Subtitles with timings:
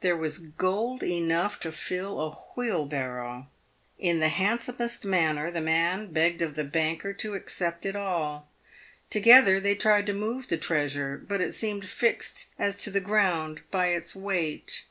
[0.00, 3.46] There was gold enough to fill a wheelbarrow.
[4.00, 8.48] In the handsomest manner, the man begged of the banker to accept it all.
[9.10, 13.60] Together they tried to move the treasure, but it seemed fixed as to the ground
[13.70, 14.86] by its weight.